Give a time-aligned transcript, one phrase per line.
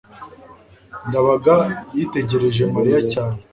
[1.07, 1.55] ndabaga
[1.97, 3.37] yitegereje mariya cyane